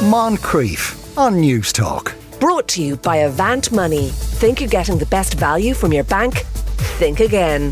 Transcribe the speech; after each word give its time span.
Moncrieff 0.00 1.18
on 1.18 1.34
Newstalk. 1.34 2.14
Brought 2.40 2.68
to 2.68 2.82
you 2.82 2.96
by 2.96 3.16
Avant 3.16 3.70
Money. 3.70 4.08
Think 4.08 4.58
you're 4.58 4.70
getting 4.70 4.96
the 4.96 5.04
best 5.04 5.34
value 5.34 5.74
from 5.74 5.92
your 5.92 6.04
bank? 6.04 6.38
Think 6.96 7.20
again. 7.20 7.70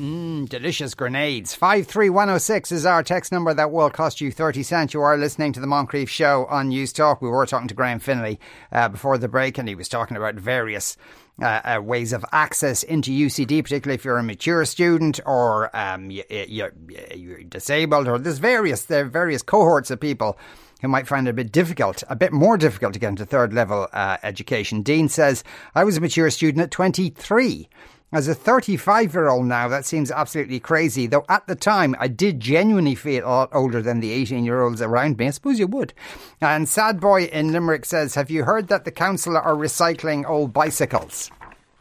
Mmm, 0.00 0.48
delicious 0.48 0.94
grenades. 0.94 1.54
53106 1.54 2.72
is 2.72 2.86
our 2.86 3.02
text 3.02 3.30
number 3.30 3.52
that 3.52 3.70
will 3.70 3.90
cost 3.90 4.22
you 4.22 4.32
30 4.32 4.62
cents. 4.62 4.94
You 4.94 5.02
are 5.02 5.18
listening 5.18 5.52
to 5.52 5.60
the 5.60 5.66
Moncrieff 5.66 6.08
Show 6.08 6.46
on 6.46 6.70
Newstalk. 6.70 7.20
We 7.20 7.28
were 7.28 7.44
talking 7.44 7.68
to 7.68 7.74
Graham 7.74 7.98
Finlay 7.98 8.38
uh, 8.72 8.88
before 8.88 9.18
the 9.18 9.28
break, 9.28 9.58
and 9.58 9.68
he 9.68 9.74
was 9.74 9.90
talking 9.90 10.16
about 10.16 10.36
various 10.36 10.96
uh, 11.42 11.60
uh, 11.62 11.82
ways 11.82 12.14
of 12.14 12.24
access 12.32 12.82
into 12.82 13.10
UCD, 13.10 13.62
particularly 13.62 13.96
if 13.96 14.04
you're 14.06 14.16
a 14.16 14.22
mature 14.22 14.64
student 14.64 15.20
or 15.26 15.76
um, 15.76 16.10
you, 16.10 16.24
you're, 16.30 16.72
you're 17.14 17.42
disabled, 17.42 18.08
or 18.08 18.18
there's 18.18 18.38
various 18.38 18.86
there 18.86 19.04
are 19.04 19.08
various 19.08 19.42
cohorts 19.42 19.90
of 19.90 20.00
people 20.00 20.38
who 20.80 20.88
might 20.88 21.06
find 21.06 21.26
it 21.26 21.30
a 21.30 21.34
bit 21.34 21.52
difficult, 21.52 22.02
a 22.08 22.16
bit 22.16 22.32
more 22.32 22.56
difficult 22.56 22.92
to 22.94 22.98
get 22.98 23.08
into 23.08 23.24
third 23.24 23.52
level 23.52 23.88
uh, 23.92 24.16
education. 24.22 24.82
Dean 24.82 25.08
says, 25.08 25.44
I 25.74 25.84
was 25.84 25.96
a 25.96 26.00
mature 26.00 26.30
student 26.30 26.62
at 26.62 26.70
23. 26.70 27.68
As 28.14 28.28
a 28.28 28.34
35 28.34 29.12
year 29.12 29.28
old 29.28 29.46
now, 29.46 29.66
that 29.66 29.84
seems 29.84 30.12
absolutely 30.12 30.60
crazy, 30.60 31.08
though 31.08 31.24
at 31.28 31.48
the 31.48 31.56
time 31.56 31.96
I 31.98 32.06
did 32.06 32.38
genuinely 32.38 32.94
feel 32.94 33.24
a 33.24 33.26
lot 33.26 33.48
older 33.52 33.82
than 33.82 33.98
the 33.98 34.12
18 34.12 34.44
year 34.44 34.62
olds 34.62 34.80
around 34.80 35.18
me. 35.18 35.26
I 35.26 35.30
suppose 35.30 35.58
you 35.58 35.66
would. 35.66 35.92
And 36.40 36.68
Sad 36.68 37.00
Boy 37.00 37.24
in 37.24 37.50
Limerick 37.50 37.84
says, 37.84 38.14
Have 38.14 38.30
you 38.30 38.44
heard 38.44 38.68
that 38.68 38.84
the 38.84 38.92
council 38.92 39.36
are 39.36 39.54
recycling 39.54 40.28
old 40.28 40.52
bicycles? 40.52 41.32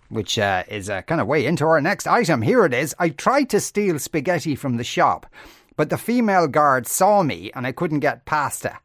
Which 0.09 0.39
uh, 0.39 0.63
is 0.67 0.89
uh, 0.89 1.03
kind 1.03 1.21
of 1.21 1.27
way 1.27 1.45
into 1.45 1.65
our 1.65 1.79
next 1.79 2.07
item. 2.07 2.41
Here 2.41 2.65
it 2.65 2.73
is. 2.73 2.95
I 2.97 3.09
tried 3.09 3.51
to 3.51 3.59
steal 3.59 3.99
spaghetti 3.99 4.55
from 4.55 4.77
the 4.77 4.83
shop, 4.83 5.27
but 5.75 5.89
the 5.89 5.97
female 5.97 6.47
guard 6.47 6.87
saw 6.87 7.23
me 7.23 7.51
and 7.55 7.65
I 7.65 7.71
couldn't 7.71 7.99
get 7.99 8.25
past 8.25 8.63
her. 8.63 8.79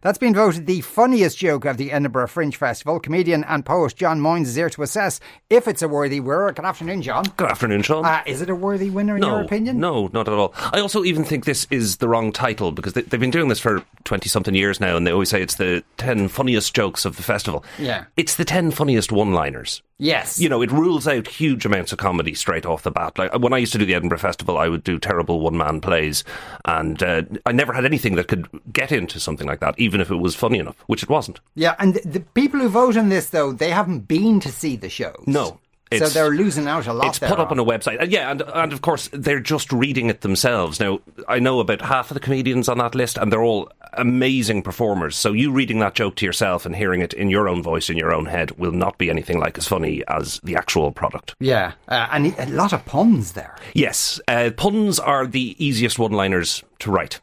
That's 0.00 0.18
been 0.18 0.34
voted 0.34 0.66
the 0.66 0.80
funniest 0.82 1.38
joke 1.38 1.64
of 1.64 1.76
the 1.76 1.90
Edinburgh 1.90 2.28
Fringe 2.28 2.56
Festival. 2.56 3.00
Comedian 3.00 3.44
and 3.44 3.64
poet 3.64 3.94
John 3.96 4.20
Moynes 4.20 4.42
is 4.42 4.54
here 4.54 4.70
to 4.70 4.82
assess 4.82 5.20
if 5.48 5.66
it's 5.66 5.82
a 5.82 5.88
worthy 5.88 6.20
winner. 6.20 6.52
Good 6.52 6.64
afternoon, 6.64 7.02
John. 7.02 7.24
Good 7.36 7.50
afternoon, 7.50 7.82
Sean. 7.82 8.04
Uh, 8.04 8.22
is 8.26 8.42
it 8.42 8.50
a 8.50 8.54
worthy 8.54 8.90
winner 8.90 9.16
in 9.16 9.22
no, 9.22 9.28
your 9.28 9.40
opinion? 9.40 9.78
No, 9.78 10.10
not 10.12 10.28
at 10.28 10.34
all. 10.34 10.52
I 10.56 10.80
also 10.80 11.04
even 11.04 11.24
think 11.24 11.44
this 11.44 11.66
is 11.70 11.96
the 11.96 12.08
wrong 12.08 12.32
title 12.32 12.72
because 12.72 12.92
they, 12.92 13.02
have 13.02 13.20
been 13.20 13.30
doing 13.30 13.48
this 13.48 13.60
for 13.60 13.82
20 14.04 14.28
something 14.28 14.54
years 14.54 14.80
now 14.80 14.96
and 14.96 15.06
they 15.06 15.10
always 15.10 15.30
say 15.30 15.40
it's 15.40 15.56
the 15.56 15.82
10 15.96 16.28
funniest 16.28 16.74
jokes 16.74 17.04
of 17.04 17.16
the 17.16 17.22
festival. 17.22 17.64
Yeah. 17.78 18.04
It's 18.16 18.36
the 18.36 18.44
10 18.44 18.72
funniest 18.72 19.10
one 19.10 19.32
liners. 19.32 19.82
Yes. 19.98 20.40
You 20.40 20.48
know, 20.48 20.60
it 20.60 20.72
rules 20.72 21.06
out 21.06 21.28
huge 21.28 21.64
amounts 21.64 21.92
of 21.92 21.98
comedy 21.98 22.34
straight 22.34 22.66
off 22.66 22.82
the 22.82 22.90
bat. 22.90 23.16
Like 23.18 23.38
when 23.38 23.52
I 23.52 23.58
used 23.58 23.72
to 23.72 23.78
do 23.78 23.86
the 23.86 23.94
Edinburgh 23.94 24.18
Festival, 24.18 24.58
I 24.58 24.68
would 24.68 24.82
do 24.82 24.98
terrible 24.98 25.40
one 25.40 25.56
man 25.56 25.80
plays, 25.80 26.24
and 26.64 27.02
uh, 27.02 27.22
I 27.46 27.52
never 27.52 27.72
had 27.72 27.84
anything 27.84 28.16
that 28.16 28.28
could 28.28 28.48
get 28.72 28.90
into 28.90 29.20
something 29.20 29.46
like 29.46 29.60
that, 29.60 29.78
even 29.78 30.00
if 30.00 30.10
it 30.10 30.16
was 30.16 30.34
funny 30.34 30.58
enough, 30.58 30.76
which 30.86 31.02
it 31.02 31.08
wasn't. 31.08 31.40
Yeah, 31.54 31.76
and 31.78 31.94
the 32.04 32.20
people 32.20 32.60
who 32.60 32.68
vote 32.68 32.96
on 32.96 33.08
this, 33.08 33.30
though, 33.30 33.52
they 33.52 33.70
haven't 33.70 34.08
been 34.08 34.40
to 34.40 34.50
see 34.50 34.76
the 34.76 34.88
shows. 34.88 35.22
No. 35.26 35.60
So 35.92 36.08
they're 36.08 36.30
losing 36.30 36.66
out 36.66 36.86
a 36.86 36.92
lot. 36.92 37.08
It's 37.08 37.18
put 37.18 37.38
up 37.38 37.50
on 37.50 37.58
a 37.58 37.64
website, 37.64 38.00
and 38.00 38.10
yeah, 38.10 38.30
and 38.30 38.42
and 38.42 38.72
of 38.72 38.82
course 38.82 39.08
they're 39.12 39.40
just 39.40 39.72
reading 39.72 40.08
it 40.08 40.22
themselves. 40.22 40.80
Now 40.80 41.00
I 41.28 41.38
know 41.38 41.60
about 41.60 41.82
half 41.82 42.10
of 42.10 42.14
the 42.14 42.20
comedians 42.20 42.68
on 42.68 42.78
that 42.78 42.94
list, 42.94 43.16
and 43.18 43.32
they're 43.32 43.42
all 43.42 43.70
amazing 43.92 44.62
performers. 44.62 45.16
So 45.16 45.32
you 45.32 45.52
reading 45.52 45.78
that 45.80 45.94
joke 45.94 46.16
to 46.16 46.26
yourself 46.26 46.66
and 46.66 46.74
hearing 46.74 47.00
it 47.00 47.12
in 47.12 47.30
your 47.30 47.48
own 47.48 47.62
voice 47.62 47.90
in 47.90 47.96
your 47.96 48.12
own 48.12 48.26
head 48.26 48.50
will 48.58 48.72
not 48.72 48.98
be 48.98 49.10
anything 49.10 49.38
like 49.38 49.58
as 49.58 49.68
funny 49.68 50.02
as 50.08 50.40
the 50.42 50.56
actual 50.56 50.90
product. 50.92 51.34
Yeah, 51.40 51.72
uh, 51.88 52.08
and 52.10 52.34
a 52.38 52.46
lot 52.46 52.72
of 52.72 52.84
puns 52.84 53.32
there. 53.32 53.56
Yes, 53.74 54.20
uh, 54.28 54.50
puns 54.56 54.98
are 54.98 55.26
the 55.26 55.54
easiest 55.64 55.98
one-liners 55.98 56.64
to 56.80 56.90
write. 56.90 57.20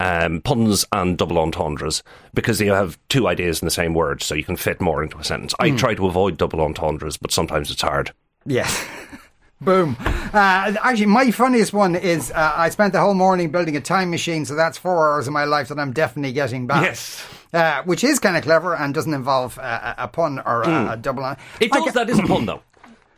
Um, 0.00 0.40
puns 0.42 0.84
and 0.92 1.18
double 1.18 1.38
entendres 1.38 2.04
because 2.32 2.60
you 2.60 2.70
have 2.70 2.96
two 3.08 3.26
ideas 3.26 3.60
in 3.60 3.66
the 3.66 3.70
same 3.72 3.94
word, 3.94 4.22
so 4.22 4.36
you 4.36 4.44
can 4.44 4.56
fit 4.56 4.80
more 4.80 5.02
into 5.02 5.18
a 5.18 5.24
sentence. 5.24 5.54
I 5.58 5.70
try 5.72 5.94
to 5.96 6.06
avoid 6.06 6.36
double 6.36 6.60
entendres, 6.60 7.16
but 7.16 7.32
sometimes 7.32 7.68
it's 7.72 7.82
hard. 7.82 8.12
Yes. 8.46 8.86
Boom. 9.60 9.96
Uh, 9.98 10.74
actually, 10.84 11.06
my 11.06 11.32
funniest 11.32 11.72
one 11.72 11.96
is 11.96 12.30
uh, 12.30 12.52
I 12.54 12.68
spent 12.68 12.92
the 12.92 13.00
whole 13.00 13.14
morning 13.14 13.50
building 13.50 13.76
a 13.76 13.80
time 13.80 14.08
machine, 14.10 14.44
so 14.44 14.54
that's 14.54 14.78
four 14.78 15.12
hours 15.12 15.26
of 15.26 15.32
my 15.32 15.42
life 15.44 15.66
that 15.66 15.80
I'm 15.80 15.92
definitely 15.92 16.30
getting 16.32 16.68
back. 16.68 16.84
Yes. 16.84 17.26
Uh, 17.52 17.82
which 17.82 18.04
is 18.04 18.20
kind 18.20 18.36
of 18.36 18.44
clever 18.44 18.76
and 18.76 18.94
doesn't 18.94 19.14
involve 19.14 19.58
uh, 19.58 19.94
a 19.98 20.06
pun 20.06 20.38
or 20.38 20.62
a, 20.62 20.92
a 20.92 20.96
double. 20.96 21.24
It 21.60 21.72
I 21.72 21.78
does. 21.80 21.84
ca- 21.86 21.90
that 21.92 22.08
is 22.10 22.20
a 22.20 22.22
pun, 22.22 22.46
though. 22.46 22.62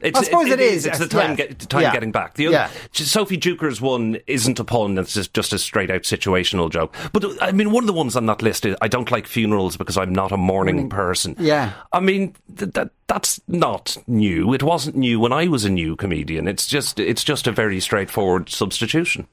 It's, 0.00 0.18
I 0.18 0.22
suppose 0.22 0.48
it 0.48 0.60
is, 0.60 0.86
It's 0.86 0.98
the 0.98 1.06
time, 1.06 1.30
yes. 1.30 1.36
get, 1.36 1.58
the 1.58 1.66
time 1.66 1.82
Yeah. 1.82 1.92
getting 1.92 2.12
back. 2.12 2.34
The 2.34 2.46
other, 2.48 2.54
Yeah. 2.54 2.70
Sophie 2.92 3.36
Duker's 3.38 3.80
one 3.80 4.18
isn't 4.26 4.58
a 4.58 4.64
pun. 4.64 4.96
It's 4.98 5.14
just, 5.14 5.34
just 5.34 5.52
a 5.52 5.58
straight 5.58 5.90
out 5.90 6.02
situational 6.02 6.70
joke. 6.70 6.94
But 7.12 7.24
uh, 7.24 7.34
I 7.40 7.52
mean, 7.52 7.70
one 7.70 7.82
of 7.82 7.86
the 7.86 7.92
ones 7.92 8.16
on 8.16 8.26
that 8.26 8.40
list 8.42 8.64
is 8.64 8.76
I 8.80 8.88
don't 8.88 9.10
like 9.10 9.26
funerals 9.26 9.76
because 9.76 9.96
I'm 9.96 10.12
not 10.14 10.32
a 10.32 10.36
mourning 10.36 10.88
person. 10.88 11.36
Yeah. 11.38 11.72
I 11.92 12.00
mean, 12.00 12.34
th- 12.56 12.72
that 12.72 12.90
that's 13.06 13.40
not 13.48 13.96
new. 14.06 14.54
It 14.54 14.62
wasn't 14.62 14.96
new 14.96 15.18
when 15.20 15.32
I 15.32 15.48
was 15.48 15.64
a 15.64 15.70
new 15.70 15.96
comedian. 15.96 16.48
It's 16.48 16.66
just 16.66 16.98
it's 17.00 17.24
just 17.24 17.46
a 17.46 17.52
very 17.52 17.80
straightforward 17.80 18.48
substitution. 18.48 19.26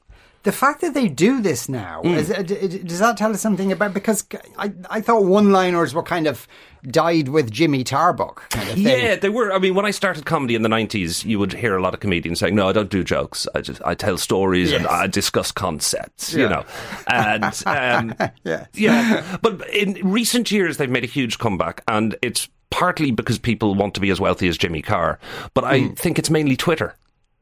The 0.44 0.52
fact 0.52 0.80
that 0.80 0.94
they 0.94 1.08
do 1.08 1.40
this 1.42 1.68
now, 1.68 2.00
Hmm. 2.02 2.14
is, 2.14 2.28
does 2.28 3.00
that 3.00 3.16
tell 3.16 3.32
us 3.32 3.40
something 3.40 3.72
about? 3.72 3.92
Because 3.92 4.24
I, 4.56 4.72
I 4.88 5.00
thought 5.00 5.24
one-liners 5.24 5.94
were 5.94 6.02
kind 6.02 6.26
of 6.26 6.46
died 6.88 7.28
with 7.28 7.50
Jimmy 7.50 7.82
Tarbuck. 7.84 8.48
Kind 8.50 8.68
of 8.68 8.74
thing. 8.76 8.84
Yeah, 8.86 9.16
they 9.16 9.28
were. 9.30 9.52
I 9.52 9.58
mean, 9.58 9.74
when 9.74 9.84
I 9.84 9.90
started 9.90 10.24
comedy 10.26 10.54
in 10.54 10.62
the 10.62 10.68
nineties, 10.68 11.24
you 11.24 11.38
would 11.40 11.52
hear 11.52 11.76
a 11.76 11.82
lot 11.82 11.92
of 11.92 12.00
comedians 12.00 12.38
saying, 12.38 12.54
"No, 12.54 12.68
I 12.68 12.72
don't 12.72 12.88
do 12.88 13.02
jokes. 13.02 13.46
I 13.54 13.60
just 13.60 13.82
I 13.84 13.94
tell 13.94 14.16
stories 14.16 14.72
and 14.72 14.86
I 14.86 15.06
discuss 15.08 15.50
concepts." 15.50 16.32
Yeah. 16.32 16.42
You 16.44 16.48
know, 16.50 16.64
and 17.08 17.44
um, 17.66 18.14
Yes. 18.44 18.68
yeah. 18.74 19.38
But 19.42 19.68
in 19.70 19.94
recent 20.08 20.50
years, 20.52 20.76
they've 20.76 20.88
made 20.88 21.04
a 21.04 21.08
huge 21.08 21.38
comeback, 21.38 21.82
and 21.88 22.14
it's 22.22 22.48
partly 22.70 23.10
because 23.10 23.38
people 23.38 23.74
want 23.74 23.94
to 23.94 24.00
be 24.00 24.10
as 24.10 24.20
wealthy 24.20 24.46
as 24.46 24.56
Jimmy 24.56 24.82
Carr, 24.82 25.18
but 25.54 25.64
I 25.64 25.88
think 25.88 26.18
it's 26.18 26.30
mainly 26.30 26.54
Twitter. 26.56 26.94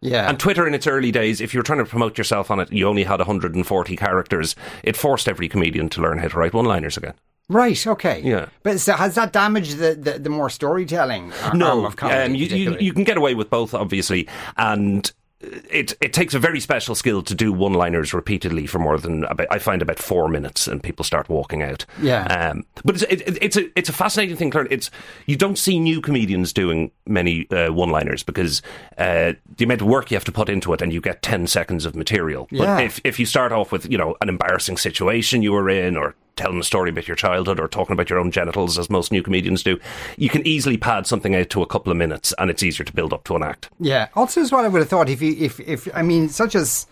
Yeah. 0.07 0.29
And 0.29 0.39
Twitter 0.39 0.67
in 0.67 0.75
its 0.75 0.87
early 0.87 1.11
days, 1.13 1.41
if 1.41 1.53
you 1.53 1.61
were 1.61 1.65
trying 1.65 1.81
to 1.81 1.85
promote 1.85 2.17
yourself 2.17 2.51
on 2.51 2.61
it, 2.61 2.73
you 2.73 2.87
only 2.87 3.05
had 3.05 3.19
140 3.19 3.97
characters. 3.97 4.55
It 4.83 4.97
forced 4.97 5.29
every 5.29 5.49
comedian 5.49 5.89
to 5.91 6.01
learn 6.01 6.19
how 6.19 6.29
to 6.29 6.39
write 6.39 6.55
one-liners 6.55 6.97
again. 6.97 7.15
Right. 7.49 7.87
Okay. 7.87 8.21
Yeah. 8.23 8.49
But 8.63 8.81
so 8.81 8.95
has 8.95 9.15
that 9.15 9.33
damaged 9.33 9.79
the, 9.79 9.95
the, 9.95 10.19
the 10.19 10.31
more 10.31 10.51
storytelling 10.51 11.33
arm 11.45 11.59
No, 11.59 11.87
of 11.87 11.95
comedy? 11.97 12.19
um, 12.25 12.35
you, 12.35 12.47
you, 12.47 12.77
you 12.81 12.93
can 12.93 13.05
get 13.05 13.17
away 13.17 13.35
with 13.35 13.51
both, 13.51 13.73
obviously, 13.75 14.27
and 14.57 15.13
it 15.41 15.93
it 16.01 16.13
takes 16.13 16.33
a 16.35 16.39
very 16.39 16.61
special 16.61 16.95
skill 16.95 17.23
to 17.23 17.35
do 17.35 17.53
one 17.53 17.75
liners 17.75 18.15
repeatedly 18.15 18.67
for 18.67 18.79
more 18.79 18.99
than 18.99 19.25
about, 19.25 19.47
I 19.51 19.59
find 19.59 19.83
about 19.83 19.99
four 19.99 20.29
minutes, 20.29 20.67
and 20.67 20.83
people 20.83 21.05
start 21.05 21.29
walking 21.29 21.63
out. 21.63 21.85
Yeah. 22.01 22.25
um, 22.25 22.65
but 22.85 23.03
it's 23.03 23.03
it, 23.05 23.39
it's 23.43 23.57
a 23.57 23.79
it's 23.79 23.89
a 23.89 23.93
fascinating 23.93 24.37
thing. 24.37 24.51
learn. 24.51 24.67
It's 24.71 24.91
you 25.27 25.37
don't 25.37 25.59
see 25.59 25.79
new 25.79 26.01
comedians 26.01 26.53
doing 26.53 26.91
many 27.07 27.47
uh, 27.51 27.71
one 27.73 27.91
liners 27.91 28.23
because 28.23 28.63
uh, 28.97 29.35
the 29.57 29.65
amount 29.65 29.83
of 29.83 29.87
work 29.89 30.11
you 30.11 30.17
have 30.17 30.25
to 30.25 30.33
put 30.33 30.49
into 30.49 30.73
it, 30.73 30.81
and 30.81 30.93
you 30.93 31.01
get 31.01 31.21
ten 31.23 31.47
seconds 31.47 31.85
of 31.85 31.95
material. 31.95 32.49
But 32.51 32.59
Yeah. 32.61 32.79
if 32.81 33.01
if 33.05 33.21
you 33.21 33.27
start 33.27 33.53
off 33.53 33.73
with 33.73 33.91
you 33.91 33.99
know 33.99 34.17
an 34.23 34.29
embarrassing 34.31 34.79
situation 34.79 35.43
you 35.43 35.53
were 35.53 35.69
in, 35.69 35.97
or 35.97 36.15
telling 36.37 36.61
a 36.61 36.65
story 36.65 36.91
about 36.91 37.09
your 37.09 37.17
childhood 37.17 37.59
or 37.59 37.67
talking 37.67 37.95
about 37.95 38.11
your 38.11 38.19
own 38.19 38.31
genitals, 38.31 38.79
as 38.79 38.89
most 38.91 39.11
new 39.11 39.23
comedians 39.23 39.63
do, 39.63 39.79
you 40.17 40.29
can 40.29 40.47
easily 40.47 40.77
pad 40.77 41.07
something 41.07 41.35
out 41.35 41.51
to 41.51 41.63
a 41.63 41.67
couple 41.67 41.91
of 41.91 41.97
minutes, 41.97 42.33
and 42.39 42.51
it's 42.51 42.63
easier 42.63 42.85
to 42.85 42.93
build 42.93 43.13
up 43.13 43.25
to 43.25 43.35
an 43.37 43.43
act. 43.43 43.69
Yeah. 43.81 44.09
Also, 44.15 44.41
is 44.41 44.53
what 44.53 44.65
I 44.65 44.69
would 44.69 44.81
have 44.81 44.89
thought 44.89 45.09
if 45.09 45.21
you, 45.23 45.35
if, 45.39 45.59
if, 45.61 45.89
I 45.95 46.03
mean, 46.03 46.29
such 46.29 46.55
as 46.55 46.87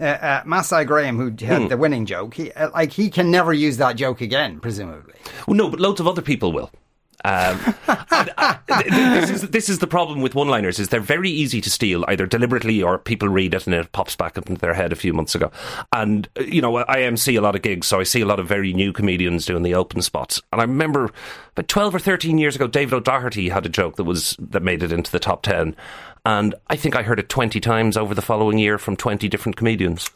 uh, 0.00 0.04
uh, 0.04 0.42
Masai 0.44 0.84
Graham, 0.84 1.16
who 1.16 1.30
Hmm. 1.30 1.44
had 1.44 1.68
the 1.68 1.76
winning 1.76 2.04
joke, 2.04 2.34
he, 2.34 2.50
uh, 2.52 2.70
like, 2.70 2.92
he 2.92 3.10
can 3.10 3.30
never 3.30 3.52
use 3.52 3.76
that 3.78 3.96
joke 3.96 4.20
again, 4.20 4.60
presumably. 4.60 5.14
Well, 5.46 5.56
no, 5.56 5.68
but 5.68 5.80
loads 5.80 6.00
of 6.00 6.06
other 6.08 6.22
people 6.22 6.52
will. 6.52 6.70
Um, 7.24 7.74
and, 8.10 8.30
uh, 8.36 8.56
th- 8.66 8.82
th- 8.82 8.92
this 8.92 9.30
is 9.30 9.50
this 9.50 9.68
is 9.68 9.78
the 9.78 9.86
problem 9.86 10.20
with 10.20 10.34
one-liners 10.34 10.78
is 10.78 10.88
they're 10.88 11.00
very 11.00 11.30
easy 11.30 11.60
to 11.60 11.70
steal 11.70 12.04
either 12.08 12.26
deliberately 12.26 12.82
or 12.82 12.98
people 12.98 13.28
read 13.28 13.54
it 13.54 13.66
and 13.66 13.74
it 13.74 13.92
pops 13.92 14.16
back 14.16 14.38
up 14.38 14.48
into 14.48 14.60
their 14.60 14.74
head 14.74 14.92
a 14.92 14.96
few 14.96 15.12
months 15.12 15.34
ago. 15.34 15.50
And 15.92 16.28
uh, 16.38 16.42
you 16.42 16.60
know, 16.62 16.76
I 16.76 17.02
MC 17.02 17.36
a 17.36 17.40
lot 17.40 17.54
of 17.54 17.62
gigs, 17.62 17.86
so 17.86 18.00
I 18.00 18.04
see 18.04 18.20
a 18.20 18.26
lot 18.26 18.40
of 18.40 18.48
very 18.48 18.72
new 18.72 18.92
comedians 18.92 19.44
doing 19.44 19.62
the 19.62 19.74
open 19.74 20.02
spots. 20.02 20.40
And 20.52 20.60
I 20.60 20.64
remember 20.64 21.10
about 21.52 21.68
twelve 21.68 21.94
or 21.94 21.98
thirteen 21.98 22.38
years 22.38 22.56
ago, 22.56 22.66
David 22.66 22.94
O'Doherty 22.94 23.48
had 23.48 23.66
a 23.66 23.70
joke 23.70 23.96
that 23.96 24.04
was 24.04 24.36
that 24.38 24.62
made 24.62 24.82
it 24.82 24.92
into 24.92 25.12
the 25.12 25.20
top 25.20 25.42
ten, 25.42 25.76
and 26.24 26.54
I 26.68 26.76
think 26.76 26.96
I 26.96 27.02
heard 27.02 27.18
it 27.18 27.28
twenty 27.28 27.60
times 27.60 27.96
over 27.96 28.14
the 28.14 28.22
following 28.22 28.58
year 28.58 28.78
from 28.78 28.96
twenty 28.96 29.28
different 29.28 29.56
comedians. 29.56 30.10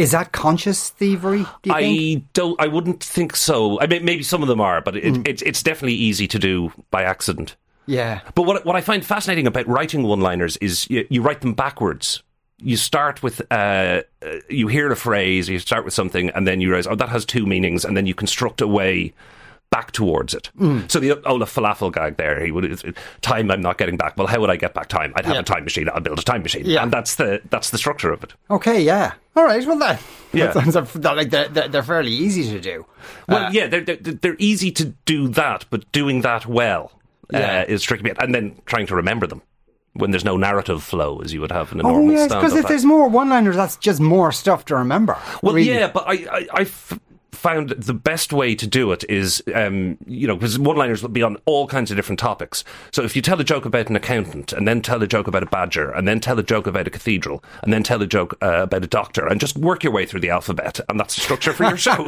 Is 0.00 0.12
that 0.12 0.32
conscious 0.32 0.88
thievery, 0.88 1.44
do 1.62 1.70
you 1.70 1.74
think? 1.74 2.22
I 2.22 2.24
don't. 2.32 2.58
I 2.58 2.68
wouldn't 2.68 3.04
think 3.04 3.36
so. 3.36 3.78
I 3.80 3.86
mean, 3.86 4.02
maybe 4.02 4.22
some 4.22 4.40
of 4.40 4.48
them 4.48 4.58
are, 4.58 4.80
but 4.80 4.96
it, 4.96 5.28
it's 5.28 5.42
it's 5.42 5.62
definitely 5.62 5.94
easy 5.94 6.26
to 6.28 6.38
do 6.38 6.72
by 6.90 7.02
accident. 7.02 7.54
Yeah. 7.84 8.20
But 8.34 8.44
what 8.44 8.64
what 8.64 8.76
I 8.76 8.80
find 8.80 9.04
fascinating 9.04 9.46
about 9.46 9.68
writing 9.68 10.02
one-liners 10.04 10.56
is 10.56 10.88
you, 10.88 11.06
you 11.10 11.20
write 11.20 11.42
them 11.42 11.52
backwards. 11.52 12.22
You 12.62 12.78
start 12.78 13.22
with 13.22 13.42
uh, 13.50 13.54
uh, 13.54 14.02
you 14.48 14.68
hear 14.68 14.90
a 14.90 14.96
phrase, 14.96 15.50
you 15.50 15.58
start 15.58 15.84
with 15.84 15.92
something, 15.92 16.30
and 16.30 16.46
then 16.46 16.62
you 16.62 16.68
realize, 16.68 16.86
oh, 16.86 16.94
that 16.94 17.10
has 17.10 17.26
two 17.26 17.44
meanings, 17.44 17.84
and 17.84 17.94
then 17.94 18.06
you 18.06 18.14
construct 18.14 18.62
a 18.62 18.66
way 18.66 19.12
back 19.70 19.92
towards 19.92 20.34
it. 20.34 20.50
Mm. 20.58 20.90
So 20.90 20.98
the 20.98 21.22
Olaf 21.28 21.54
Falafel 21.54 21.92
gag 21.92 22.16
there, 22.16 22.44
he 22.44 22.50
would 22.50 22.96
time 23.20 23.50
I'm 23.50 23.60
not 23.60 23.78
getting 23.78 23.96
back. 23.96 24.16
Well, 24.16 24.26
how 24.26 24.40
would 24.40 24.50
I 24.50 24.56
get 24.56 24.74
back 24.74 24.88
time? 24.88 25.12
I'd 25.16 25.24
have 25.26 25.34
Yeah. 25.34 25.40
a 25.40 25.44
time 25.44 25.62
machine. 25.64 25.88
I'd 25.88 26.02
build 26.02 26.18
a 26.18 26.22
time 26.22 26.42
machine, 26.42 26.64
Yeah. 26.66 26.82
and 26.82 26.90
that's 26.92 27.14
the 27.14 27.40
that's 27.50 27.70
the 27.70 27.78
structure 27.78 28.12
of 28.12 28.24
it. 28.24 28.34
Okay, 28.50 28.80
yeah. 28.82 29.12
All 29.36 29.44
right, 29.44 29.64
well, 29.64 29.78
that, 29.78 30.02
Yeah. 30.32 30.48
that 30.52 30.72
sounds 30.72 31.04
like 31.04 31.30
they're, 31.30 31.48
they're 31.68 31.82
fairly 31.84 32.10
easy 32.10 32.50
to 32.50 32.60
do. 32.60 32.84
Well, 33.28 33.46
Uh, 33.46 33.50
yeah, 33.52 33.68
they're, 33.68 33.80
they're 33.82 33.96
they're 33.96 34.36
easy 34.40 34.72
to 34.72 34.86
do 35.06 35.28
that, 35.28 35.66
but 35.70 35.90
doing 35.92 36.22
that 36.22 36.46
well 36.46 36.90
Yeah. 37.32 37.60
uh, 37.60 37.64
is 37.72 37.82
tricky 37.84 38.10
and 38.18 38.34
then 38.34 38.56
trying 38.66 38.86
to 38.88 38.96
remember 38.96 39.28
them 39.28 39.40
when 39.92 40.10
there's 40.10 40.24
no 40.24 40.36
narrative 40.36 40.82
flow 40.82 41.20
as 41.24 41.32
you 41.32 41.40
would 41.40 41.52
have 41.52 41.70
in 41.72 41.80
a 41.80 41.84
Oh, 41.86 41.90
normal 41.92 42.12
yes, 42.14 42.28
because 42.28 42.52
if 42.54 42.60
act. 42.60 42.68
there's 42.68 42.84
more 42.84 43.08
one-liners, 43.08 43.54
that's 43.56 43.76
just 43.76 44.00
more 44.00 44.32
stuff 44.32 44.64
to 44.66 44.74
remember. 44.76 45.16
Well, 45.42 45.54
really. 45.54 45.68
yeah, 45.68 45.90
but 45.92 46.04
I, 46.08 46.12
I, 46.12 46.46
I 46.54 46.60
f- 46.62 46.98
found 47.32 47.70
the 47.70 47.94
best 47.94 48.32
way 48.32 48.54
to 48.54 48.66
do 48.66 48.92
it 48.92 49.04
is, 49.08 49.42
um, 49.54 49.96
you 50.06 50.26
know, 50.26 50.34
because 50.36 50.58
one-liners 50.58 51.02
will 51.02 51.08
be 51.10 51.22
on 51.22 51.36
all 51.46 51.66
kinds 51.66 51.90
of 51.90 51.96
different 51.96 52.18
topics. 52.18 52.64
So 52.92 53.02
if 53.02 53.14
you 53.16 53.22
tell 53.22 53.40
a 53.40 53.44
joke 53.44 53.64
about 53.64 53.88
an 53.88 53.96
accountant, 53.96 54.52
and 54.52 54.66
then 54.68 54.82
tell 54.82 55.02
a 55.02 55.06
joke 55.06 55.26
about 55.26 55.42
a 55.42 55.46
badger, 55.46 55.90
and 55.90 56.06
then 56.06 56.20
tell 56.20 56.38
a 56.38 56.42
joke 56.42 56.66
about 56.66 56.86
a 56.86 56.90
cathedral, 56.90 57.42
and 57.62 57.72
then 57.72 57.82
tell 57.82 58.02
a 58.02 58.06
joke 58.06 58.36
uh, 58.42 58.62
about 58.62 58.84
a 58.84 58.88
doctor, 58.88 59.26
and 59.26 59.40
just 59.40 59.56
work 59.58 59.82
your 59.84 59.92
way 59.92 60.06
through 60.06 60.20
the 60.20 60.30
alphabet, 60.30 60.80
and 60.88 60.98
that's 60.98 61.14
the 61.14 61.20
structure 61.20 61.52
for 61.52 61.64
your 61.64 61.76
show. 61.76 62.04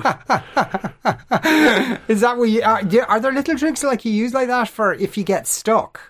Is 2.09 2.21
that 2.21 2.35
what 2.37 2.49
you 2.51 2.63
are? 2.63 2.83
Are 3.09 3.21
there 3.21 3.33
little 3.33 3.57
tricks 3.57 3.83
like 3.83 4.05
you 4.05 4.13
use 4.13 4.35
like 4.35 4.49
that 4.49 4.69
for 4.69 4.93
if 4.95 5.17
you 5.17 5.25
get 5.25 5.47
stuck? 5.47 6.01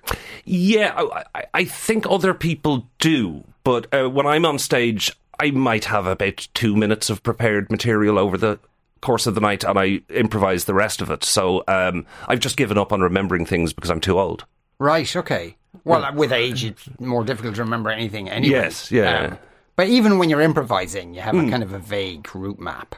Yeah, 0.45 0.93
I, 0.97 1.25
I- 1.35 1.45
I 1.55 1.65
think 1.65 2.07
other 2.09 2.33
people 2.35 2.89
do, 2.99 3.45
but 3.63 3.87
uh, 3.95 4.09
when 4.09 4.27
I'm 4.27 4.47
on 4.47 4.59
stage, 4.59 5.13
I 5.39 5.51
might 5.51 5.85
have 5.87 6.07
about 6.07 6.49
two 6.55 6.75
minutes 6.77 7.11
of 7.11 7.23
prepared 7.23 7.71
material 7.71 8.19
over 8.19 8.39
the 8.39 8.59
course 9.03 9.27
of 9.27 9.35
the 9.35 9.41
night, 9.41 9.65
and 9.65 9.79
I 9.79 10.01
improvise 10.09 10.65
the 10.65 10.73
rest 10.73 11.03
of 11.03 11.11
it. 11.11 11.23
So 11.25 11.63
um, 11.69 12.07
I've 12.27 12.41
just 12.41 12.57
given 12.57 12.79
up 12.79 12.93
on 12.93 13.03
remembering 13.03 13.45
things 13.45 13.75
because 13.75 13.91
I'm 13.91 14.01
too 14.01 14.19
old. 14.19 14.47
Right. 14.79 15.15
Okay. 15.15 15.57
Well, 15.85 16.15
with 16.15 16.33
age, 16.33 16.65
it's 16.65 16.89
more 16.99 17.25
difficult 17.25 17.57
to 17.57 17.63
remember 17.63 17.91
anything 17.91 18.29
anyway. 18.31 18.53
Yes, 18.53 18.91
yeah. 18.91 19.31
Hmm. 19.31 19.35
but 19.75 19.89
even 19.89 20.19
when 20.19 20.31
you're 20.31 20.41
improvising, 20.41 21.15
you 21.15 21.21
have 21.21 21.35
a 21.35 21.51
kind 21.51 21.63
of 21.63 21.73
a 21.73 21.79
vague 21.79 22.33
route 22.35 22.61
map. 22.61 22.95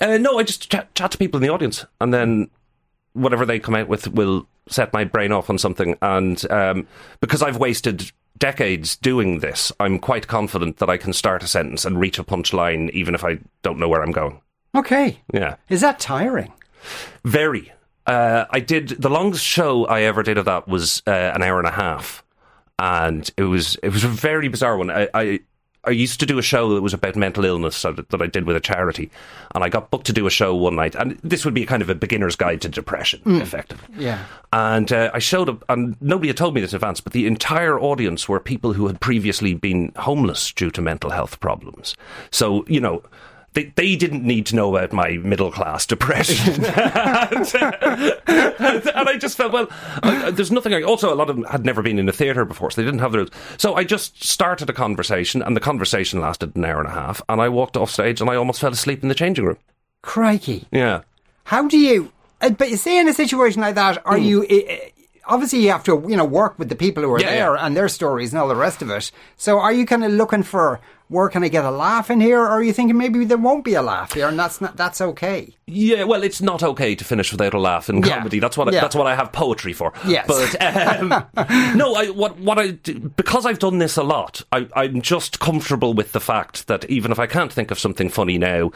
Uh, 0.00 0.18
no, 0.18 0.38
I 0.38 0.42
just 0.42 0.70
chat, 0.70 0.94
chat 0.94 1.10
to 1.12 1.18
people 1.18 1.38
in 1.38 1.42
the 1.42 1.52
audience, 1.52 1.84
and 2.00 2.12
then 2.12 2.50
whatever 3.12 3.44
they 3.44 3.58
come 3.58 3.74
out 3.74 3.88
with 3.88 4.08
will 4.08 4.48
set 4.68 4.92
my 4.92 5.04
brain 5.04 5.30
off 5.30 5.50
on 5.50 5.58
something. 5.58 5.96
And 6.02 6.50
um, 6.50 6.86
because 7.20 7.42
I've 7.42 7.58
wasted 7.58 8.10
decades 8.38 8.96
doing 8.96 9.40
this, 9.40 9.70
I'm 9.78 9.98
quite 9.98 10.26
confident 10.26 10.78
that 10.78 10.90
I 10.90 10.96
can 10.96 11.12
start 11.12 11.42
a 11.42 11.46
sentence 11.46 11.84
and 11.84 12.00
reach 12.00 12.18
a 12.18 12.24
punchline, 12.24 12.90
even 12.90 13.14
if 13.14 13.24
I 13.24 13.38
don't 13.62 13.78
know 13.78 13.88
where 13.88 14.02
I'm 14.02 14.12
going. 14.12 14.40
Okay. 14.76 15.20
Yeah. 15.32 15.56
Is 15.68 15.80
that 15.80 15.98
tiring? 15.98 16.52
Very. 17.24 17.72
Uh, 18.06 18.44
I 18.50 18.60
did 18.60 18.90
the 18.90 19.10
longest 19.10 19.44
show 19.44 19.86
I 19.86 20.02
ever 20.02 20.22
did 20.22 20.38
of 20.38 20.44
that 20.44 20.68
was 20.68 21.02
uh, 21.06 21.10
an 21.10 21.42
hour 21.42 21.58
and 21.58 21.66
a 21.66 21.72
half, 21.72 22.22
and 22.78 23.28
it 23.36 23.44
was 23.44 23.76
it 23.82 23.88
was 23.88 24.04
a 24.04 24.08
very 24.08 24.46
bizarre 24.46 24.76
one. 24.76 24.90
I, 24.90 25.08
I 25.12 25.40
I 25.86 25.90
used 25.90 26.18
to 26.20 26.26
do 26.26 26.38
a 26.38 26.42
show 26.42 26.74
that 26.74 26.82
was 26.82 26.94
about 26.94 27.14
mental 27.14 27.44
illness 27.44 27.80
that, 27.82 28.06
I 28.20 28.26
did 28.26 28.44
with 28.44 28.56
a 28.56 28.60
charity, 28.60 29.10
and 29.54 29.62
I 29.62 29.68
got 29.68 29.90
booked 29.90 30.06
to 30.06 30.12
do 30.12 30.26
a 30.26 30.30
show 30.30 30.54
one 30.54 30.74
night, 30.74 30.96
and 30.96 31.16
this 31.22 31.44
would 31.44 31.54
be 31.54 31.64
kind 31.64 31.80
of 31.80 31.88
a 31.88 31.94
beginner's 31.94 32.34
guide 32.34 32.60
to 32.62 32.68
depression, 32.68 33.22
effectively. 33.40 33.86
Yeah. 33.96 34.24
And 34.52 34.92
uh, 34.92 35.12
I 35.14 35.20
showed 35.20 35.48
up, 35.48 35.64
and 35.68 35.96
nobody 36.00 36.28
had 36.28 36.36
told 36.36 36.54
me 36.54 36.60
this 36.60 36.72
in 36.72 36.76
advance, 36.76 37.00
but 37.00 37.12
the 37.12 37.26
entire 37.26 37.78
audience 37.78 38.28
were 38.28 38.40
people 38.40 38.72
who 38.72 38.88
had 38.88 39.00
previously 39.00 39.54
been 39.54 39.92
homeless 39.96 40.52
due 40.52 40.72
to 40.72 40.82
mental 40.82 41.10
health 41.10 41.38
problems. 41.38 41.96
So, 42.32 42.64
you 42.66 42.80
know, 42.80 43.04
they, 43.56 43.64
they 43.74 43.96
didn't 43.96 44.22
need 44.22 44.46
to 44.46 44.54
know 44.54 44.76
about 44.76 44.92
my 44.92 45.12
middle 45.16 45.50
class 45.50 45.84
depression. 45.86 46.64
and, 46.64 47.54
and 48.28 49.08
I 49.08 49.16
just 49.18 49.36
felt, 49.36 49.52
well, 49.52 49.66
I, 50.02 50.30
there's 50.30 50.52
nothing. 50.52 50.74
I, 50.74 50.82
also, 50.82 51.12
a 51.12 51.16
lot 51.16 51.30
of 51.30 51.36
them 51.36 51.44
had 51.46 51.64
never 51.64 51.82
been 51.82 51.98
in 51.98 52.08
a 52.08 52.12
theatre 52.12 52.44
before, 52.44 52.70
so 52.70 52.80
they 52.80 52.84
didn't 52.86 53.00
have 53.00 53.12
the 53.12 53.18
rules. 53.18 53.30
So 53.58 53.74
I 53.74 53.84
just 53.84 54.22
started 54.22 54.70
a 54.70 54.72
conversation, 54.72 55.42
and 55.42 55.56
the 55.56 55.60
conversation 55.60 56.20
lasted 56.20 56.54
an 56.54 56.64
hour 56.64 56.78
and 56.80 56.88
a 56.88 56.92
half, 56.92 57.20
and 57.28 57.40
I 57.40 57.48
walked 57.48 57.76
off 57.76 57.90
stage 57.90 58.20
and 58.20 58.30
I 58.30 58.36
almost 58.36 58.60
fell 58.60 58.72
asleep 58.72 59.02
in 59.02 59.08
the 59.08 59.14
changing 59.14 59.44
room. 59.46 59.58
Crikey. 60.02 60.66
Yeah. 60.70 61.02
How 61.44 61.66
do 61.66 61.78
you? 61.78 62.12
uh, 62.40 62.50
But 62.50 62.70
you 62.70 62.76
say 62.76 62.98
in 62.98 63.08
a 63.08 63.14
situation 63.14 63.60
like 63.62 63.74
that, 63.76 64.02
are 64.06 64.18
you? 64.18 64.42
uh, 64.42 64.72
uh, 64.72 64.76
Obviously, 65.28 65.58
you 65.64 65.72
have 65.72 65.82
to, 65.84 66.04
you 66.08 66.16
know, 66.16 66.24
work 66.24 66.56
with 66.56 66.68
the 66.68 66.76
people 66.76 67.02
who 67.02 67.10
are 67.12 67.20
Yeah, 67.20 67.30
there 67.30 67.54
yeah. 67.56 67.66
and 67.66 67.76
their 67.76 67.88
stories 67.88 68.32
and 68.32 68.40
all 68.40 68.46
the 68.46 68.54
rest 68.54 68.80
of 68.80 68.90
it. 68.90 69.10
So, 69.36 69.58
are 69.58 69.72
you 69.72 69.84
kind 69.84 70.04
of 70.04 70.12
looking 70.12 70.44
for 70.44 70.78
where 71.08 71.28
can 71.28 71.44
I 71.44 71.48
get 71.48 71.64
a 71.64 71.70
laugh 71.70 72.10
in 72.10 72.20
here, 72.20 72.40
or 72.40 72.48
are 72.48 72.62
you 72.62 72.72
thinking 72.72 72.96
maybe 72.96 73.24
there 73.24 73.38
won't 73.38 73.64
be 73.64 73.74
a 73.74 73.82
laugh 73.82 74.12
here, 74.14 74.28
and 74.28 74.38
that's 74.38 74.60
not 74.60 74.76
that's 74.76 75.00
okay? 75.00 75.54
Yeah, 75.66 76.04
well, 76.04 76.22
it's 76.22 76.40
not 76.42 76.62
okay 76.62 76.94
to 76.94 77.04
finish 77.04 77.32
without 77.32 77.54
a 77.54 77.58
laugh 77.58 77.88
in 77.88 78.02
Yeah. 78.02 78.18
comedy. 78.18 78.38
That's 78.38 78.56
what 78.56 78.68
I, 78.68 78.72
Yeah. 78.72 78.80
that's 78.80 78.94
what 78.96 79.06
I 79.06 79.14
have 79.14 79.32
poetry 79.32 79.72
for. 79.72 79.92
Yes. 80.06 80.26
but 80.26 80.60
um, 81.00 81.08
no, 81.76 81.94
I, 81.94 82.06
what 82.10 82.38
what 82.38 82.58
I 82.58 82.72
because 82.72 83.46
I've 83.46 83.58
done 83.58 83.78
this 83.78 83.96
a 83.96 84.02
lot, 84.02 84.42
I, 84.52 84.68
I'm 84.74 85.00
just 85.00 85.38
comfortable 85.40 85.94
with 85.94 86.12
the 86.12 86.20
fact 86.20 86.66
that 86.66 86.84
even 86.90 87.12
if 87.12 87.18
I 87.18 87.26
can't 87.26 87.52
think 87.52 87.70
of 87.70 87.78
something 87.78 88.08
funny 88.08 88.38
now. 88.38 88.70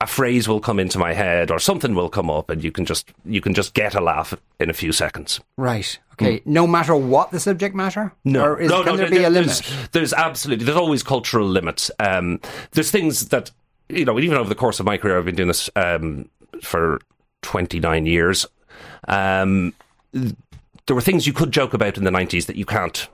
A 0.00 0.06
phrase 0.06 0.46
will 0.46 0.60
come 0.60 0.78
into 0.78 0.98
my 0.98 1.14
head, 1.14 1.50
or 1.50 1.58
something 1.58 1.94
will 1.94 2.10
come 2.10 2.30
up, 2.30 2.50
and 2.50 2.62
you 2.62 2.70
can 2.70 2.84
just 2.84 3.10
you 3.24 3.40
can 3.40 3.54
just 3.54 3.72
get 3.72 3.94
a 3.94 4.00
laugh 4.00 4.34
in 4.60 4.68
a 4.68 4.74
few 4.74 4.92
seconds. 4.92 5.40
Right. 5.56 5.98
Okay. 6.12 6.42
No 6.44 6.66
matter 6.66 6.94
what 6.94 7.30
the 7.30 7.40
subject 7.40 7.74
matter. 7.74 8.12
No, 8.24 8.44
Or 8.44 8.60
is, 8.60 8.70
no, 8.70 8.82
can 8.82 8.92
no. 8.92 8.96
there 8.96 9.10
be 9.10 9.24
a 9.24 9.30
limit? 9.30 9.48
There's, 9.48 9.88
there's 9.92 10.12
absolutely 10.12 10.64
there's 10.64 10.76
always 10.76 11.02
cultural 11.02 11.46
limits. 11.46 11.90
Um, 11.98 12.40
there's 12.72 12.90
things 12.90 13.28
that 13.28 13.50
you 13.88 14.04
know, 14.04 14.18
even 14.18 14.36
over 14.36 14.48
the 14.48 14.54
course 14.54 14.80
of 14.80 14.86
my 14.86 14.96
career, 14.98 15.18
I've 15.18 15.24
been 15.24 15.34
doing 15.36 15.48
this 15.48 15.70
um, 15.76 16.28
for 16.62 17.00
29 17.42 18.06
years. 18.06 18.46
Um, 19.08 19.72
there 20.12 20.94
were 20.94 21.00
things 21.00 21.26
you 21.26 21.32
could 21.32 21.52
joke 21.52 21.74
about 21.74 21.96
in 21.96 22.04
the 22.04 22.10
90s 22.10 22.46
that 22.46 22.56
you 22.56 22.64
can't 22.64 23.08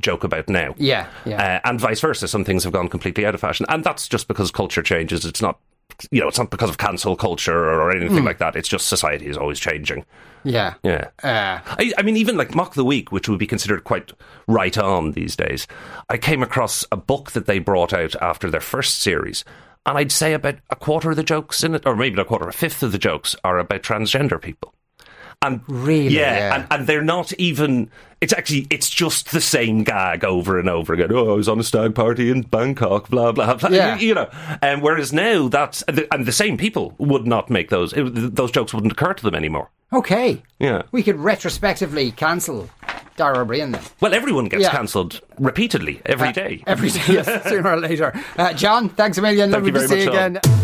joke 0.00 0.24
about 0.24 0.48
now. 0.48 0.74
Yeah. 0.78 1.06
Yeah. 1.24 1.60
Uh, 1.64 1.68
and 1.68 1.80
vice 1.80 2.00
versa. 2.00 2.26
Some 2.28 2.44
things 2.44 2.64
have 2.64 2.72
gone 2.72 2.88
completely 2.88 3.26
out 3.26 3.34
of 3.34 3.40
fashion, 3.40 3.66
and 3.68 3.84
that's 3.84 4.08
just 4.08 4.28
because 4.28 4.50
culture 4.50 4.82
changes. 4.82 5.24
It's 5.24 5.42
not. 5.42 5.58
You 6.10 6.20
know, 6.20 6.28
it's 6.28 6.38
not 6.38 6.50
because 6.50 6.70
of 6.70 6.78
cancel 6.78 7.14
culture 7.16 7.56
or 7.70 7.90
anything 7.90 8.18
Hmm. 8.18 8.24
like 8.26 8.38
that. 8.38 8.56
It's 8.56 8.68
just 8.68 8.88
society 8.88 9.26
is 9.26 9.36
always 9.36 9.60
changing. 9.60 10.04
yeah. 10.42 10.74
Yeah. 10.82 11.08
Uh, 11.22 11.60
I, 11.78 11.92
I 11.96 12.02
mean, 12.02 12.16
even 12.16 12.36
like 12.36 12.54
Mock 12.54 12.74
the 12.74 12.84
Week, 12.84 13.12
which 13.12 13.28
would 13.28 13.38
be 13.38 13.46
considered 13.46 13.84
quite 13.84 14.12
right 14.48 14.76
on 14.76 15.12
these 15.12 15.36
days, 15.36 15.66
I 16.10 16.18
came 16.18 16.42
across 16.42 16.84
a 16.90 16.96
book 16.96 17.30
that 17.32 17.46
they 17.46 17.58
brought 17.60 17.92
out 17.92 18.14
after 18.20 18.50
their 18.50 18.60
first 18.60 19.00
series. 19.00 19.44
And 19.86 19.96
I'd 19.98 20.12
say 20.12 20.32
about 20.32 20.56
a 20.70 20.76
quarter 20.76 21.10
of 21.10 21.16
the 21.16 21.22
jokes 21.22 21.62
in 21.62 21.74
it, 21.74 21.86
or 21.86 21.94
maybe 21.94 22.20
a 22.20 22.24
quarter, 22.24 22.48
a 22.48 22.52
fifth 22.52 22.82
of 22.82 22.90
the 22.92 22.98
jokes 22.98 23.36
are 23.44 23.58
about 23.58 23.82
transgender 23.82 24.40
people. 24.40 24.74
And 25.46 25.60
Really? 25.68 26.14
yeah, 26.14 26.36
Yeah. 26.36 26.54
And, 26.54 26.66
and 26.70 26.86
they're 26.86 27.02
not 27.02 27.32
even. 27.34 27.90
It's 28.20 28.32
actually 28.32 28.66
it's 28.70 28.88
just 28.88 29.32
the 29.32 29.40
same 29.40 29.84
gag 29.84 30.24
over 30.24 30.58
and 30.58 30.68
over 30.70 30.94
again. 30.94 31.12
Oh, 31.12 31.32
I 31.32 31.36
was 31.36 31.48
on 31.48 31.60
a 31.60 31.62
stag 31.62 31.94
party 31.94 32.30
in 32.30 32.42
Bangkok, 32.42 33.10
blah 33.10 33.32
blah 33.32 33.54
blah. 33.54 33.68
Yeah. 33.68 33.96
You, 33.98 34.08
you 34.08 34.14
know, 34.14 34.30
and 34.62 34.80
whereas 34.80 35.12
now 35.12 35.48
that's 35.48 35.82
and 35.82 36.24
the 36.26 36.32
same 36.32 36.56
people 36.56 36.94
would 36.98 37.26
not 37.26 37.50
make 37.50 37.68
those. 37.68 37.92
It, 37.92 38.34
those 38.34 38.50
jokes 38.50 38.72
wouldn't 38.72 38.92
occur 38.92 39.12
to 39.12 39.22
them 39.22 39.34
anymore. 39.34 39.70
okay. 39.92 40.42
Yeah. 40.58 40.82
We 40.90 41.02
could 41.02 41.16
retrospectively 41.16 42.12
cancel 42.12 42.70
Dara 43.16 43.38
Ó 43.38 43.44
Briain 43.46 43.72
then. 43.72 43.82
Well, 44.00 44.14
everyone 44.14 44.46
gets 44.46 44.62
Yeah. 44.62 44.70
cancelled 44.70 45.20
repeatedly 45.38 46.00
every 46.06 46.32
day. 46.32 46.62
Every 46.66 46.88
day, 46.90 47.02
yes, 47.08 47.44
sooner 47.48 47.72
or 47.72 47.76
later. 47.78 48.18
Uh, 48.38 48.54
John, 48.54 48.88
thanks 48.88 49.18
a 49.18 49.22
million. 49.22 49.50
Thank 49.52 49.64
Lovely 49.66 49.80
you 49.82 49.86
to 49.86 49.88
see 49.88 50.00
you 50.04 50.10
much, 50.10 50.14
again. 50.46 50.63